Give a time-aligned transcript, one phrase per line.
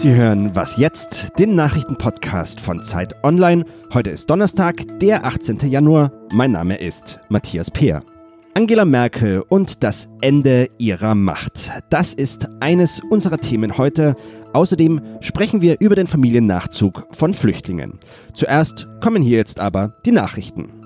[0.00, 3.66] Sie hören Was jetzt, den Nachrichtenpodcast von Zeit Online.
[3.92, 5.58] Heute ist Donnerstag, der 18.
[5.68, 6.10] Januar.
[6.32, 8.02] Mein Name ist Matthias Peer.
[8.54, 11.70] Angela Merkel und das Ende ihrer Macht.
[11.90, 14.16] Das ist eines unserer Themen heute.
[14.54, 17.98] Außerdem sprechen wir über den Familiennachzug von Flüchtlingen.
[18.32, 20.79] Zuerst kommen hier jetzt aber die Nachrichten.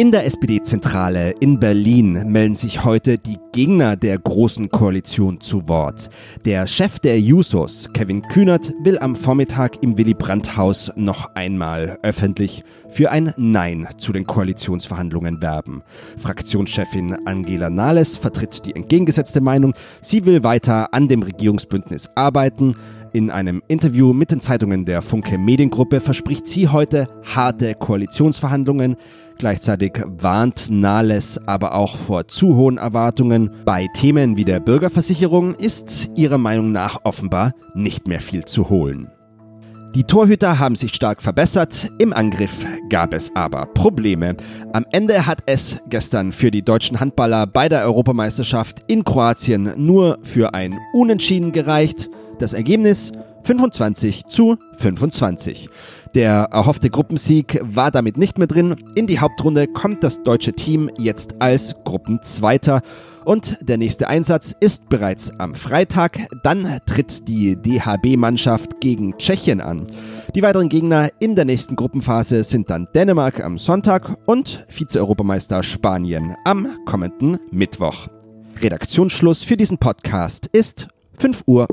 [0.00, 6.08] In der SPD-Zentrale in Berlin melden sich heute die Gegner der Großen Koalition zu Wort.
[6.46, 12.64] Der Chef der Jusos, Kevin Kühnert, will am Vormittag im Willy Brandt-Haus noch einmal öffentlich
[12.88, 15.82] für ein Nein zu den Koalitionsverhandlungen werben.
[16.16, 19.74] Fraktionschefin Angela Nahles vertritt die entgegengesetzte Meinung.
[20.00, 22.74] Sie will weiter an dem Regierungsbündnis arbeiten.
[23.12, 28.96] In einem Interview mit den Zeitungen der Funke Mediengruppe verspricht sie heute harte Koalitionsverhandlungen.
[29.40, 33.50] Gleichzeitig warnt Nahles aber auch vor zu hohen Erwartungen.
[33.64, 39.08] Bei Themen wie der Bürgerversicherung ist ihrer Meinung nach offenbar nicht mehr viel zu holen.
[39.94, 42.52] Die Torhüter haben sich stark verbessert, im Angriff
[42.90, 44.36] gab es aber Probleme.
[44.74, 50.18] Am Ende hat es gestern für die deutschen Handballer bei der Europameisterschaft in Kroatien nur
[50.20, 52.10] für ein Unentschieden gereicht.
[52.38, 53.10] Das Ergebnis
[53.44, 55.70] 25 zu 25.
[56.14, 58.74] Der erhoffte Gruppensieg war damit nicht mehr drin.
[58.96, 62.82] In die Hauptrunde kommt das deutsche Team jetzt als Gruppenzweiter.
[63.24, 66.26] Und der nächste Einsatz ist bereits am Freitag.
[66.42, 69.86] Dann tritt die DHB-Mannschaft gegen Tschechien an.
[70.34, 76.34] Die weiteren Gegner in der nächsten Gruppenphase sind dann Dänemark am Sonntag und Vize-Europameister Spanien
[76.44, 78.08] am kommenden Mittwoch.
[78.60, 80.88] Redaktionsschluss für diesen Podcast ist
[81.18, 81.68] 5 Uhr.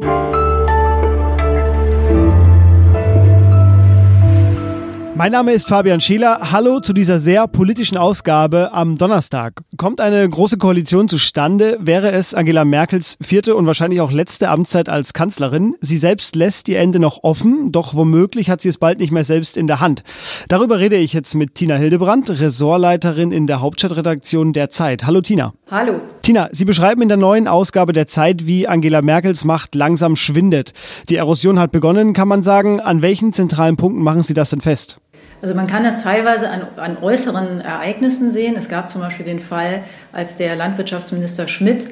[5.17, 6.51] Mein Name ist Fabian Scheler.
[6.51, 9.61] Hallo zu dieser sehr politischen Ausgabe am Donnerstag.
[9.75, 14.89] Kommt eine große Koalition zustande, wäre es Angela Merkels vierte und wahrscheinlich auch letzte Amtszeit
[14.89, 15.73] als Kanzlerin.
[15.81, 19.23] Sie selbst lässt ihr Ende noch offen, doch womöglich hat sie es bald nicht mehr
[19.23, 20.03] selbst in der Hand.
[20.49, 25.07] Darüber rede ich jetzt mit Tina Hildebrandt, Ressortleiterin in der Hauptstadtredaktion der Zeit.
[25.07, 25.51] Hallo Tina.
[25.71, 25.99] Hallo.
[26.21, 30.73] Tina, Sie beschreiben in der neuen Ausgabe der Zeit, wie Angela Merkels Macht langsam schwindet.
[31.09, 32.79] Die Erosion hat begonnen, kann man sagen.
[32.79, 34.99] An welchen zentralen Punkten machen Sie das denn fest?
[35.41, 38.55] Also man kann das teilweise an, an, äußeren Ereignissen sehen.
[38.57, 41.87] Es gab zum Beispiel den Fall, als der Landwirtschaftsminister Schmidt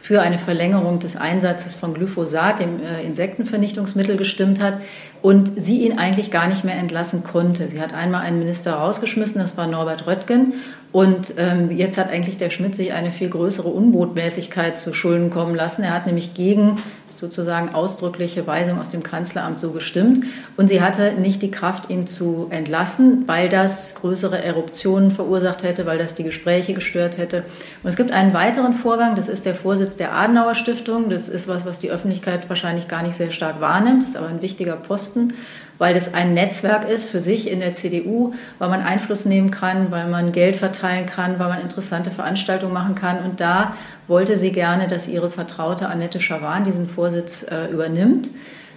[0.00, 4.78] für eine Verlängerung des Einsatzes von Glyphosat, dem äh, Insektenvernichtungsmittel, gestimmt hat
[5.20, 7.68] und sie ihn eigentlich gar nicht mehr entlassen konnte.
[7.68, 10.54] Sie hat einmal einen Minister rausgeschmissen, das war Norbert Röttgen.
[10.92, 15.54] Und ähm, jetzt hat eigentlich der Schmidt sich eine viel größere Unbotmäßigkeit zu Schulden kommen
[15.54, 15.82] lassen.
[15.82, 16.78] Er hat nämlich gegen
[17.20, 20.24] sozusagen ausdrückliche Weisung aus dem Kanzleramt so gestimmt.
[20.56, 25.86] Und sie hatte nicht die Kraft, ihn zu entlassen, weil das größere Eruptionen verursacht hätte,
[25.86, 27.44] weil das die Gespräche gestört hätte.
[27.82, 31.10] Und es gibt einen weiteren Vorgang, das ist der Vorsitz der Adenauer Stiftung.
[31.10, 34.42] Das ist was, was die Öffentlichkeit wahrscheinlich gar nicht sehr stark wahrnimmt, ist aber ein
[34.42, 35.34] wichtiger Posten
[35.80, 39.90] weil das ein Netzwerk ist für sich in der CDU, weil man Einfluss nehmen kann,
[39.90, 43.24] weil man Geld verteilen kann, weil man interessante Veranstaltungen machen kann.
[43.24, 43.74] Und da
[44.06, 48.28] wollte sie gerne, dass ihre Vertraute Annette Schawan diesen Vorsitz äh, übernimmt.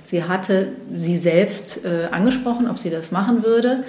[0.05, 3.81] Sie hatte sie selbst äh, angesprochen, ob sie das machen würde.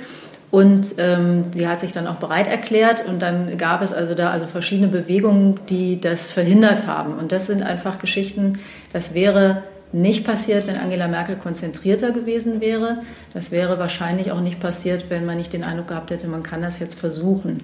[0.50, 4.30] Und ähm, sie hat sich dann auch bereit erklärt und dann gab es also da
[4.30, 7.14] also verschiedene Bewegungen, die das verhindert haben.
[7.14, 8.58] Und das sind einfach Geschichten,
[8.92, 9.62] das wäre
[9.94, 12.98] nicht passiert, wenn Angela Merkel konzentrierter gewesen wäre.
[13.32, 16.62] Das wäre wahrscheinlich auch nicht passiert, wenn man nicht den Eindruck gehabt hätte, man kann
[16.62, 17.62] das jetzt versuchen.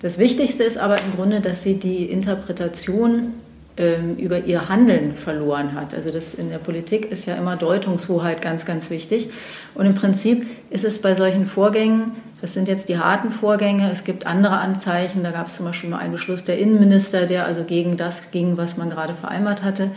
[0.00, 3.34] Das Wichtigste ist aber im Grunde, dass sie die Interpretation
[3.76, 5.94] ähm, über ihr Handeln verloren hat.
[5.94, 9.30] Also das in der Politik ist ja immer Deutungshoheit ganz, ganz wichtig.
[9.74, 14.04] Und im Prinzip ist es bei solchen Vorgängen, das sind jetzt die harten Vorgänge, es
[14.04, 15.22] gibt andere Anzeichen.
[15.22, 18.56] Da gab es zum Beispiel mal einen Beschluss der Innenminister, der also gegen das ging,
[18.56, 19.90] was man gerade vereinbart hatte.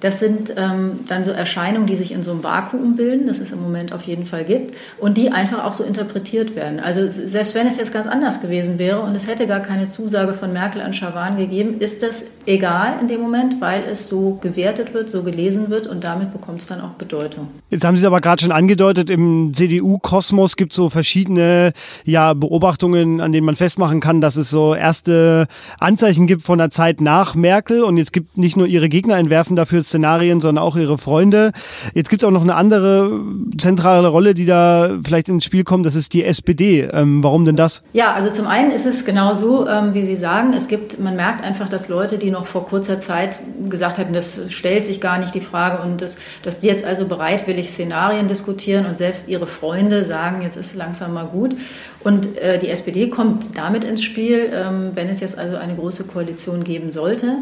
[0.00, 3.52] Das sind ähm, dann so Erscheinungen, die sich in so einem Vakuum bilden, das es
[3.52, 6.80] im Moment auf jeden Fall gibt, und die einfach auch so interpretiert werden.
[6.80, 10.32] Also selbst wenn es jetzt ganz anders gewesen wäre und es hätte gar keine Zusage
[10.32, 14.94] von Merkel an Schawan gegeben, ist das egal in dem Moment, weil es so gewertet
[14.94, 17.48] wird, so gelesen wird und damit bekommt es dann auch Bedeutung.
[17.70, 21.72] Jetzt haben Sie es aber gerade schon angedeutet, im CDU-Kosmos gibt es so verschiedene
[22.04, 25.46] ja, Beobachtungen, an denen man festmachen kann, dass es so erste
[25.78, 29.56] Anzeichen gibt von der Zeit nach Merkel und jetzt gibt nicht nur ihre Gegner entwerfen
[29.56, 31.52] dafür Szenarien, sondern auch ihre Freunde.
[31.94, 33.20] Jetzt gibt es auch noch eine andere
[33.58, 36.88] zentrale Rolle, die da vielleicht ins Spiel kommt, das ist die SPD.
[36.92, 37.82] Ähm, warum denn das?
[37.92, 41.16] Ja, also zum einen ist es genau so, ähm, wie Sie sagen, es gibt, man
[41.16, 43.38] merkt einfach, dass Leute, die noch vor kurzer Zeit
[43.68, 47.06] gesagt hätten, das stellt sich gar nicht die Frage und das, dass die jetzt also
[47.06, 51.56] bereitwillig Szenarien diskutieren und selbst ihre Freunde sagen, jetzt ist langsam mal gut.
[52.02, 56.04] Und äh, die SPD kommt damit ins Spiel, ähm, wenn es jetzt also eine große
[56.04, 57.38] Koalition geben sollte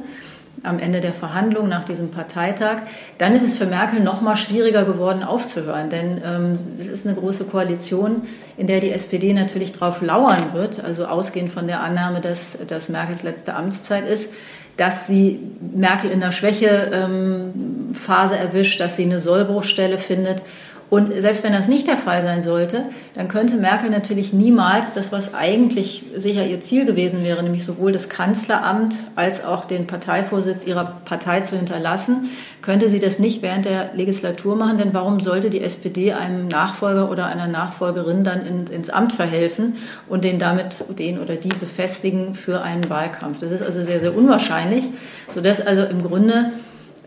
[0.62, 2.82] am Ende der Verhandlungen nach diesem Parteitag,
[3.18, 5.90] dann ist es für Merkel noch mal schwieriger geworden aufzuhören.
[5.90, 8.22] Denn ähm, es ist eine große Koalition,
[8.56, 12.88] in der die SPD natürlich drauf lauern wird, also ausgehend von der Annahme, dass, dass
[12.88, 14.30] Merkels letzte Amtszeit ist,
[14.78, 15.40] dass sie
[15.74, 20.42] Merkel in der Schwächephase erwischt, dass sie eine Sollbruchstelle findet.
[20.90, 25.12] Und selbst wenn das nicht der Fall sein sollte, dann könnte Merkel natürlich niemals das,
[25.12, 30.64] was eigentlich sicher ihr Ziel gewesen wäre, nämlich sowohl das Kanzleramt als auch den Parteivorsitz
[30.64, 32.30] ihrer Partei zu hinterlassen,
[32.62, 34.78] könnte sie das nicht während der Legislatur machen.
[34.78, 39.76] Denn warum sollte die SPD einem Nachfolger oder einer Nachfolgerin dann in, ins Amt verhelfen
[40.08, 43.40] und den damit den oder die befestigen für einen Wahlkampf?
[43.40, 44.84] Das ist also sehr, sehr unwahrscheinlich,
[45.28, 46.52] sodass also im Grunde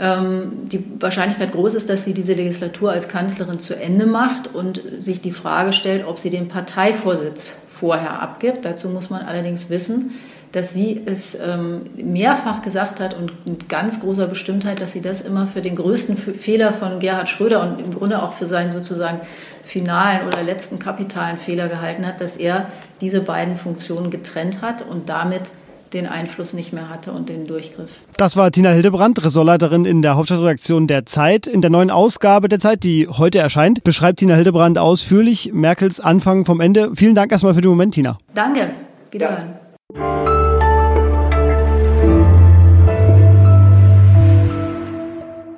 [0.02, 5.22] die Wahrscheinlichkeit groß ist, dass sie diese Legislatur als Kanzlerin zu Ende macht und sich
[5.22, 8.66] die Frage stellt, ob sie den Parteivorsitz vorher abgibt.
[8.66, 10.12] Dazu muss man allerdings wissen,
[10.52, 15.22] dass sie es ähm, mehrfach gesagt hat und mit ganz großer Bestimmtheit, dass sie das
[15.22, 19.22] immer für den größten Fehler von Gerhard Schröder und im Grunde auch für seinen sozusagen
[19.64, 22.66] finalen oder letzten kapitalen Fehler gehalten hat, dass er
[23.00, 25.52] diese beiden Funktionen getrennt hat und damit
[25.94, 28.00] den Einfluss nicht mehr hatte und den Durchgriff.
[28.18, 31.48] Das war Tina Hildebrandt, Ressortleiterin in der Hauptstadtredaktion der Zeit.
[31.48, 36.46] In der neuen Ausgabe der Zeit, die heute erscheint, beschreibt Tina Hildebrandt ausführlich Merkels Anfang
[36.46, 36.92] vom Ende.
[36.96, 38.18] Vielen Dank erstmal für den Moment, Tina.
[38.34, 38.72] Danke.
[39.12, 39.56] Wiederhören.
[39.96, 40.42] Ja.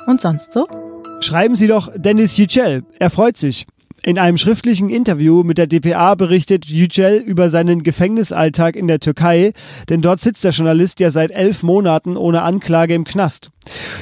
[0.05, 0.67] Und sonst so?
[1.21, 2.83] Schreiben Sie doch Dennis Yücel.
[2.99, 3.65] Er freut sich.
[4.05, 9.53] In einem schriftlichen Interview mit der dpa berichtet Yücel über seinen Gefängnisalltag in der Türkei,
[9.87, 13.49] denn dort sitzt der Journalist ja seit elf Monaten ohne Anklage im Knast.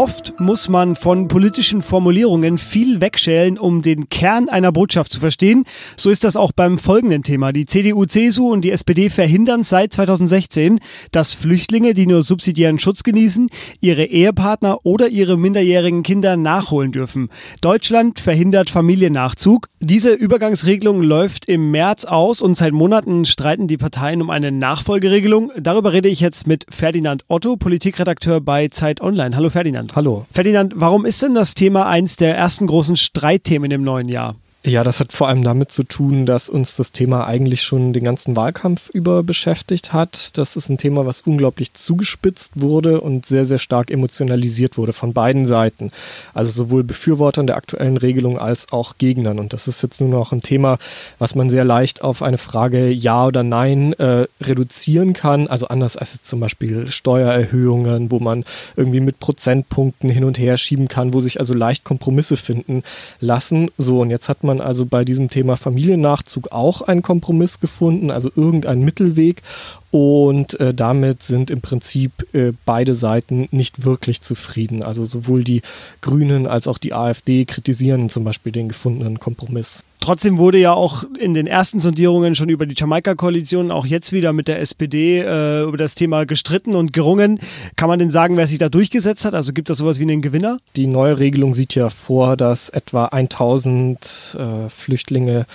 [0.06, 5.64] Oft muss man von politischen Formulierungen viel wegschälen, um den Kern einer Botschaft zu verstehen.
[5.96, 7.52] So ist das auch beim folgenden Thema.
[7.52, 10.78] Die CDU, CSU und die SPD verhindern seit 2016,
[11.10, 13.48] dass Flüchtlinge, die nur subsidiären Schutz genießen,
[13.80, 17.28] ihre Ehepartner oder ihre minderjährigen Kinder nachholen dürfen.
[17.60, 19.66] Deutschland verhindert Familiennachzug.
[19.80, 25.50] Diese Übergangsregelung läuft im März aus und seit Monaten streiten die Parteien um eine Nachfolgeregelung.
[25.58, 29.34] Darüber rede ich jetzt mit Ferdinand Otto, Politikredakteur bei Zeit Online.
[29.34, 29.95] Hallo Ferdinand.
[29.96, 30.26] Hallo.
[30.30, 34.36] Ferdinand, warum ist denn das Thema eins der ersten großen Streitthemen im neuen Jahr?
[34.66, 38.02] Ja, das hat vor allem damit zu tun, dass uns das Thema eigentlich schon den
[38.02, 40.36] ganzen Wahlkampf über beschäftigt hat.
[40.38, 45.12] Das ist ein Thema, was unglaublich zugespitzt wurde und sehr, sehr stark emotionalisiert wurde von
[45.12, 45.92] beiden Seiten.
[46.34, 49.38] Also sowohl Befürwortern der aktuellen Regelung als auch Gegnern.
[49.38, 50.78] Und das ist jetzt nur noch ein Thema,
[51.20, 55.46] was man sehr leicht auf eine Frage Ja oder Nein äh, reduzieren kann.
[55.46, 60.56] Also anders als jetzt zum Beispiel Steuererhöhungen, wo man irgendwie mit Prozentpunkten hin und her
[60.56, 62.82] schieben kann, wo sich also leicht Kompromisse finden
[63.20, 63.70] lassen.
[63.78, 68.10] So, und jetzt hat man man also bei diesem Thema Familiennachzug auch einen Kompromiss gefunden,
[68.10, 69.42] also irgendeinen Mittelweg.
[69.90, 74.82] Und äh, damit sind im Prinzip äh, beide Seiten nicht wirklich zufrieden.
[74.82, 75.62] Also sowohl die
[76.00, 79.84] Grünen als auch die AfD kritisieren zum Beispiel den gefundenen Kompromiss.
[80.00, 84.32] Trotzdem wurde ja auch in den ersten Sondierungen schon über die Jamaika-Koalition, auch jetzt wieder
[84.32, 87.40] mit der SPD, äh, über das Thema gestritten und gerungen.
[87.74, 89.34] Kann man denn sagen, wer sich da durchgesetzt hat?
[89.34, 90.58] Also gibt es sowas wie einen Gewinner?
[90.76, 95.46] Die neue Regelung sieht ja vor, dass etwa 1000 äh, Flüchtlinge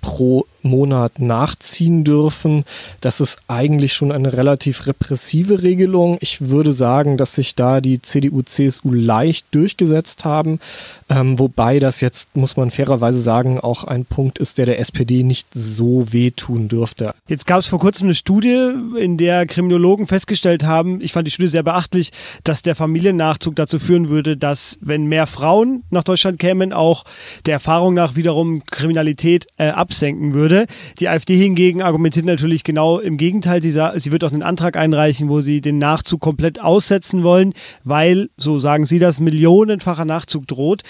[0.00, 2.64] pro Monat nachziehen dürfen.
[3.00, 6.18] Das ist eigentlich schon eine relativ repressive Regelung.
[6.20, 10.60] Ich würde sagen, dass sich da die CDU, CSU leicht durchgesetzt haben,
[11.08, 15.22] ähm, wobei das jetzt, muss man fairerweise sagen, auch ein Punkt ist, der der SPD
[15.22, 17.14] nicht so wehtun dürfte.
[17.26, 21.32] Jetzt gab es vor kurzem eine Studie, in der Kriminologen festgestellt haben, ich fand die
[21.32, 22.12] Studie sehr beachtlich,
[22.44, 27.04] dass der Familiennachzug dazu führen würde, dass, wenn mehr Frauen nach Deutschland kämen, auch
[27.46, 30.66] der Erfahrung nach wiederum Kriminalität äh, absenken würde.
[31.00, 33.60] Die AfD hingegen argumentiert natürlich genau im Gegenteil.
[33.60, 38.30] Sie, sie wird auch einen Antrag einreichen, wo sie den Nachzug komplett aussetzen wollen, weil,
[38.36, 40.82] so sagen Sie das, millionenfacher Nachzug droht.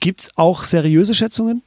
[0.00, 1.62] Gibt es auch seriöse Schätzungen?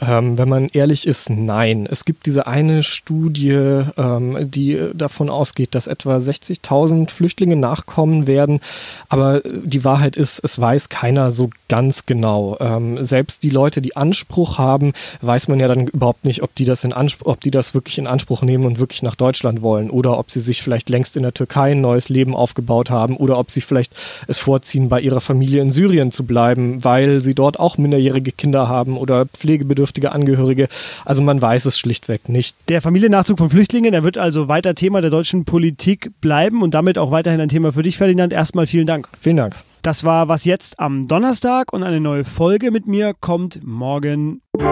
[0.00, 1.86] Ähm, wenn man ehrlich ist, nein.
[1.90, 8.60] Es gibt diese eine Studie, ähm, die davon ausgeht, dass etwa 60.000 Flüchtlinge nachkommen werden.
[9.08, 12.56] Aber die Wahrheit ist, es weiß keiner so ganz genau.
[12.60, 16.64] Ähm, selbst die Leute, die Anspruch haben, weiß man ja dann überhaupt nicht, ob die
[16.64, 20.18] das in ob die das wirklich in Anspruch nehmen und wirklich nach Deutschland wollen oder
[20.18, 23.50] ob sie sich vielleicht längst in der Türkei ein neues Leben aufgebaut haben oder ob
[23.50, 23.94] sie vielleicht
[24.26, 28.68] es vorziehen, bei ihrer Familie in Syrien zu bleiben, weil sie dort auch minderjährige Kinder
[28.68, 30.68] haben oder pflegebedürftige Angehörige.
[31.04, 32.56] Also man weiß es schlichtweg nicht.
[32.68, 36.98] Der Familiennachzug von Flüchtlingen, der wird also weiter Thema der deutschen Politik bleiben und damit
[36.98, 38.32] auch weiterhin ein Thema für dich, Ferdinand.
[38.32, 39.08] Erstmal vielen Dank.
[39.20, 39.54] Vielen Dank.
[39.82, 44.42] Das war was jetzt am Donnerstag und eine neue Folge mit mir kommt morgen.
[44.58, 44.70] Ähm,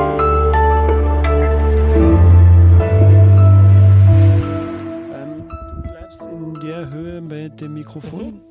[5.49, 8.43] du bleibst in der Höhe mit dem Mikrofon.